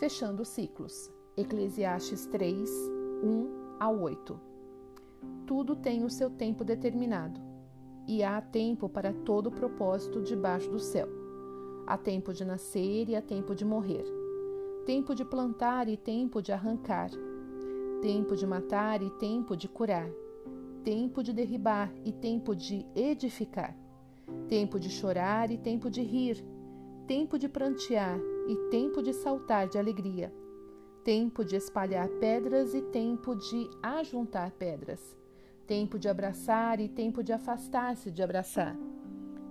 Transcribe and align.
Fechando 0.00 0.40
os 0.40 0.48
ciclos. 0.48 1.12
Eclesiastes 1.36 2.24
3, 2.24 2.70
1 3.22 3.76
a 3.78 3.90
8. 3.90 4.40
Tudo 5.46 5.76
tem 5.76 6.04
o 6.04 6.08
seu 6.08 6.30
tempo 6.30 6.64
determinado, 6.64 7.38
e 8.08 8.24
há 8.24 8.40
tempo 8.40 8.88
para 8.88 9.12
todo 9.12 9.48
o 9.48 9.52
propósito 9.52 10.22
debaixo 10.22 10.70
do 10.70 10.78
céu. 10.78 11.06
Há 11.86 11.98
tempo 11.98 12.32
de 12.32 12.46
nascer 12.46 13.10
e 13.10 13.14
há 13.14 13.20
tempo 13.20 13.54
de 13.54 13.62
morrer, 13.62 14.06
tempo 14.86 15.14
de 15.14 15.22
plantar 15.22 15.86
e 15.86 15.98
tempo 15.98 16.40
de 16.40 16.50
arrancar, 16.50 17.10
tempo 18.00 18.34
de 18.34 18.46
matar 18.46 19.02
e 19.02 19.10
tempo 19.10 19.54
de 19.54 19.68
curar, 19.68 20.10
tempo 20.82 21.22
de 21.22 21.34
derribar 21.34 21.92
e 22.06 22.10
tempo 22.10 22.56
de 22.56 22.86
edificar, 22.96 23.76
tempo 24.48 24.80
de 24.80 24.88
chorar 24.88 25.50
e 25.50 25.58
tempo 25.58 25.90
de 25.90 26.00
rir, 26.00 26.42
tempo 27.06 27.38
de 27.38 27.50
prantear 27.50 28.18
e 28.50 28.56
tempo 28.68 29.00
de 29.00 29.12
saltar 29.12 29.68
de 29.68 29.78
alegria, 29.78 30.32
tempo 31.04 31.44
de 31.44 31.54
espalhar 31.54 32.08
pedras 32.20 32.74
e 32.74 32.82
tempo 32.82 33.36
de 33.36 33.70
ajuntar 33.80 34.50
pedras, 34.50 35.16
tempo 35.66 35.98
de 35.98 36.08
abraçar 36.08 36.80
e 36.80 36.88
tempo 36.88 37.22
de 37.22 37.32
afastar-se 37.32 38.10
de 38.10 38.22
abraçar, 38.22 38.76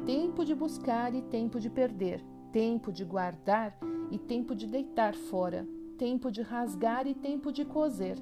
tempo 0.06 0.44
de 0.44 0.54
buscar 0.54 1.16
e 1.16 1.22
tempo 1.22 1.62
de 1.62 1.70
perder, 1.70 2.22
tempo 2.52 2.92
de 2.92 3.06
guardar 3.06 3.80
e 4.12 4.20
tempo 4.20 4.54
de 4.54 4.68
deitar 4.68 5.16
fora, 5.16 5.66
tempo 5.98 6.30
de 6.30 6.42
rasgar 6.42 7.08
e 7.08 7.14
tempo 7.14 7.54
de 7.54 7.64
coser 7.64 8.18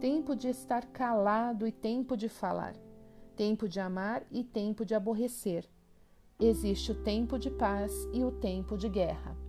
tempo 0.00 0.36
de 0.36 0.48
estar 0.48 0.86
calado 0.86 1.66
e 1.66 1.72
tempo 1.72 2.16
de 2.16 2.28
falar, 2.28 2.74
tempo 3.34 3.68
de 3.68 3.80
amar 3.80 4.24
e 4.30 4.44
tempo 4.44 4.84
de 4.84 4.94
aborrecer. 4.94 5.68
Existe 6.38 6.92
o 6.92 7.02
tempo 7.02 7.38
de 7.38 7.50
paz 7.50 7.92
e 8.12 8.22
o 8.22 8.30
tempo 8.30 8.76
de 8.76 8.88
guerra. 8.88 9.45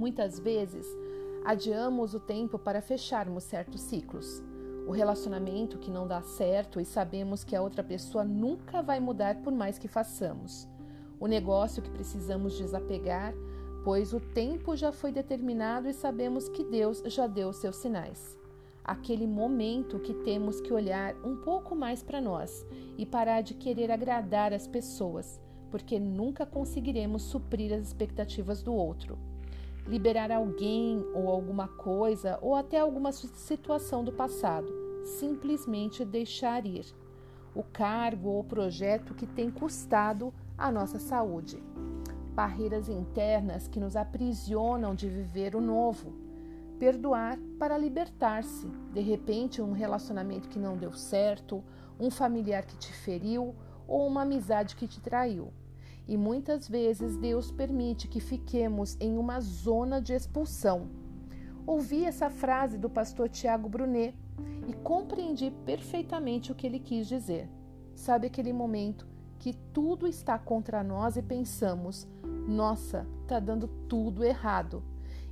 Muitas 0.00 0.38
vezes, 0.38 0.86
adiamos 1.44 2.14
o 2.14 2.20
tempo 2.20 2.58
para 2.58 2.80
fecharmos 2.80 3.44
certos 3.44 3.82
ciclos. 3.82 4.42
O 4.88 4.92
relacionamento 4.92 5.76
que 5.76 5.90
não 5.90 6.08
dá 6.08 6.22
certo 6.22 6.80
e 6.80 6.86
sabemos 6.86 7.44
que 7.44 7.54
a 7.54 7.60
outra 7.60 7.84
pessoa 7.84 8.24
nunca 8.24 8.80
vai 8.80 8.98
mudar 8.98 9.42
por 9.42 9.52
mais 9.52 9.76
que 9.76 9.88
façamos. 9.88 10.66
O 11.20 11.26
negócio 11.26 11.82
que 11.82 11.90
precisamos 11.90 12.56
desapegar, 12.56 13.34
pois 13.84 14.14
o 14.14 14.20
tempo 14.20 14.74
já 14.74 14.90
foi 14.90 15.12
determinado 15.12 15.86
e 15.86 15.92
sabemos 15.92 16.48
que 16.48 16.64
Deus 16.64 17.02
já 17.04 17.26
deu 17.26 17.52
seus 17.52 17.76
sinais 17.76 18.38
aquele 18.82 19.26
momento 19.26 20.00
que 20.00 20.14
temos 20.14 20.62
que 20.62 20.72
olhar 20.72 21.14
um 21.22 21.36
pouco 21.36 21.76
mais 21.76 22.02
para 22.02 22.22
nós 22.22 22.66
e 22.96 23.04
parar 23.04 23.42
de 23.42 23.52
querer 23.52 23.90
agradar 23.90 24.54
as 24.54 24.66
pessoas, 24.66 25.38
porque 25.70 26.00
nunca 26.00 26.46
conseguiremos 26.46 27.22
suprir 27.22 27.72
as 27.74 27.82
expectativas 27.82 28.62
do 28.62 28.72
outro. 28.72 29.18
Liberar 29.90 30.30
alguém 30.30 31.04
ou 31.12 31.28
alguma 31.28 31.66
coisa 31.66 32.38
ou 32.40 32.54
até 32.54 32.78
alguma 32.78 33.10
situação 33.10 34.04
do 34.04 34.12
passado, 34.12 34.72
simplesmente 35.04 36.04
deixar 36.04 36.64
ir 36.64 36.86
o 37.52 37.64
cargo 37.64 38.28
ou 38.28 38.44
projeto 38.44 39.14
que 39.14 39.26
tem 39.26 39.50
custado 39.50 40.32
a 40.56 40.70
nossa 40.70 41.00
saúde. 41.00 41.60
Barreiras 42.32 42.88
internas 42.88 43.66
que 43.66 43.80
nos 43.80 43.96
aprisionam 43.96 44.94
de 44.94 45.08
viver 45.08 45.56
o 45.56 45.60
novo 45.60 46.30
perdoar 46.80 47.38
para 47.58 47.76
libertar-se. 47.76 48.66
De 48.94 49.00
repente, 49.00 49.60
um 49.60 49.72
relacionamento 49.72 50.48
que 50.48 50.58
não 50.58 50.78
deu 50.78 50.94
certo, 50.94 51.62
um 52.00 52.10
familiar 52.10 52.64
que 52.64 52.74
te 52.78 52.90
feriu 52.90 53.54
ou 53.86 54.06
uma 54.06 54.22
amizade 54.22 54.74
que 54.74 54.88
te 54.88 54.98
traiu. 54.98 55.52
E 56.10 56.16
muitas 56.16 56.68
vezes 56.68 57.16
Deus 57.16 57.52
permite 57.52 58.08
que 58.08 58.18
fiquemos 58.18 58.96
em 58.98 59.16
uma 59.16 59.38
zona 59.38 60.00
de 60.00 60.12
expulsão. 60.12 60.88
Ouvi 61.64 62.04
essa 62.04 62.28
frase 62.28 62.76
do 62.76 62.90
pastor 62.90 63.28
Tiago 63.28 63.68
Brunet 63.68 64.12
e 64.66 64.72
compreendi 64.72 65.52
perfeitamente 65.64 66.50
o 66.50 66.54
que 66.56 66.66
ele 66.66 66.80
quis 66.80 67.06
dizer. 67.06 67.48
Sabe 67.94 68.26
aquele 68.26 68.52
momento 68.52 69.06
que 69.38 69.52
tudo 69.72 70.08
está 70.08 70.36
contra 70.36 70.82
nós 70.82 71.16
e 71.16 71.22
pensamos: 71.22 72.08
nossa, 72.48 73.06
tá 73.28 73.38
dando 73.38 73.68
tudo 73.88 74.24
errado. 74.24 74.82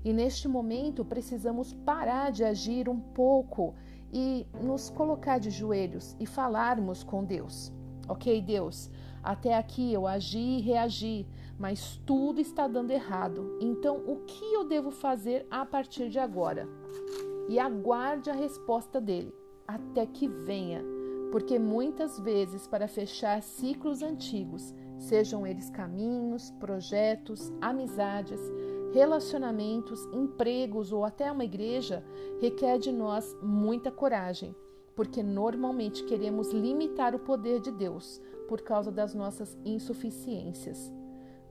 E 0.05 0.13
neste 0.13 0.47
momento 0.47 1.05
precisamos 1.05 1.73
parar 1.73 2.31
de 2.31 2.45
agir 2.45 2.89
um 2.89 3.01
pouco 3.01 3.75
e 4.13 4.47
nos 4.63 4.91
colocar 4.91 5.39
de 5.39 5.51
joelhos 5.51 6.15
e 6.21 6.25
falarmos 6.25 7.03
com 7.03 7.25
Deus. 7.25 7.73
Ok, 8.09 8.41
Deus, 8.41 8.89
até 9.23 9.57
aqui 9.57 9.93
eu 9.93 10.07
agi 10.07 10.39
e 10.39 10.61
reagi, 10.61 11.27
mas 11.59 12.01
tudo 12.07 12.41
está 12.41 12.69
dando 12.69 12.91
errado. 12.91 13.59
Então, 13.61 13.97
o 14.07 14.25
que 14.27 14.55
eu 14.55 14.65
devo 14.65 14.91
fazer 14.91 15.47
a 15.51 15.65
partir 15.65 16.09
de 16.09 16.19
agora? 16.19 16.69
E 17.49 17.59
aguarde 17.59 18.31
a 18.31 18.35
resposta 18.35 19.01
dele 19.01 19.35
até 19.67 20.07
que 20.07 20.27
venha, 20.27 20.83
porque 21.31 21.59
muitas 21.59 22.19
vezes, 22.19 22.67
para 22.67 22.89
fechar 22.89 23.43
ciclos 23.43 24.03
antigos, 24.03 24.75
sejam 24.99 25.47
eles 25.47 25.69
caminhos, 25.71 26.51
projetos, 26.53 27.53
amizades, 27.61 28.41
relacionamentos, 28.93 30.07
empregos 30.13 30.93
ou 30.93 31.05
até 31.05 31.31
uma 31.31 31.45
igreja, 31.45 32.05
requer 32.41 32.79
de 32.79 32.91
nós 32.91 33.37
muita 33.43 33.91
coragem, 33.91 34.55
porque 34.99 35.23
normalmente 35.23 36.03
queremos 36.03 36.51
limitar 36.51 37.15
o 37.15 37.21
poder 37.21 37.61
de 37.61 37.71
Deus 37.71 38.21
por 38.49 38.63
causa 38.63 38.91
das 38.91 39.15
nossas 39.15 39.57
insuficiências. 39.65 40.93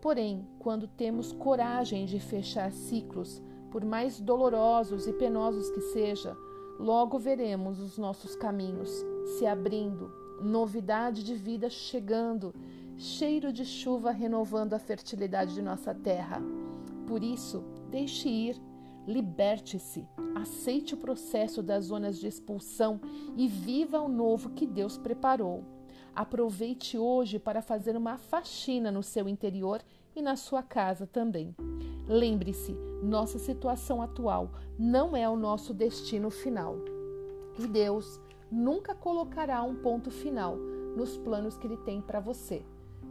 Porém, 0.02 0.46
quando 0.60 0.86
temos 0.86 1.32
coragem 1.32 2.06
de 2.06 2.20
fechar 2.20 2.74
ciclos, 2.74 3.42
por 3.72 3.86
mais 3.86 4.20
dolorosos 4.20 5.08
e 5.08 5.14
penosos 5.14 5.70
que 5.70 5.80
seja, 5.80 6.36
logo 6.78 7.18
veremos 7.18 7.80
os 7.80 7.98
nossos 7.98 8.36
caminhos 8.36 8.92
se 9.38 9.46
abrindo, 9.46 10.12
novidade 10.42 11.24
de 11.24 11.34
vida 11.34 11.70
chegando, 11.70 12.54
cheiro 12.98 13.54
de 13.54 13.64
chuva 13.64 14.12
renovando 14.12 14.74
a 14.74 14.80
fertilidade 14.80 15.54
de 15.54 15.62
nossa 15.62 15.96
terra. 15.96 16.42
Por 17.08 17.24
isso, 17.24 17.64
deixe 17.90 18.28
ir, 18.28 18.62
liberte-se, 19.08 20.06
aceite 20.36 20.94
o 20.94 20.98
processo 20.98 21.64
das 21.64 21.86
zonas 21.86 22.20
de 22.20 22.28
expulsão 22.28 23.00
e 23.38 23.48
viva 23.48 24.02
o 24.02 24.10
novo 24.10 24.50
que 24.50 24.68
Deus 24.68 24.98
preparou. 24.98 25.64
Aproveite 26.14 26.98
hoje 26.98 27.40
para 27.40 27.62
fazer 27.62 27.96
uma 27.96 28.18
faxina 28.18 28.92
no 28.92 29.02
seu 29.02 29.30
interior 29.30 29.82
e 30.16 30.22
na 30.22 30.36
sua 30.36 30.62
casa 30.62 31.08
também. 31.08 31.56
Lembre-se, 32.08 32.76
nossa 33.02 33.38
situação 33.38 34.02
atual 34.02 34.52
não 34.78 35.16
é 35.16 35.30
o 35.30 35.36
nosso 35.36 35.74
destino 35.74 36.30
final. 36.30 36.76
E 37.58 37.68
Deus 37.68 38.20
nunca 38.52 38.96
colocará 38.96 39.62
um 39.64 39.76
ponto 39.76 40.12
final 40.12 40.58
nos 40.96 41.18
planos 41.18 41.58
que 41.58 41.68
Ele 41.68 41.78
tem 41.78 42.02
para 42.02 42.20
você. 42.20 42.64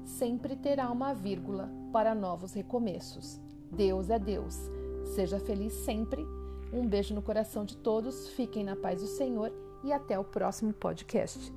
Sempre 0.05 0.57
terá 0.57 0.91
uma 0.91 1.15
vírgula 1.15 1.71
para 1.93 2.15
novos 2.15 2.53
recomeços. 2.53 3.41
Deus 3.71 4.11
é 4.11 4.19
Deus. 4.19 4.71
Seja 5.07 5.39
feliz 5.39 5.73
sempre. 5.73 6.27
Um 6.73 6.87
beijo 6.87 7.15
no 7.15 7.23
coração 7.23 7.65
de 7.65 7.77
todos. 7.77 8.29
Fiquem 8.31 8.65
na 8.65 8.77
paz 8.77 9.01
do 9.01 9.07
Senhor 9.07 9.53
e 9.83 9.93
até 9.93 10.19
o 10.19 10.25
próximo 10.25 10.73
podcast. 10.73 11.53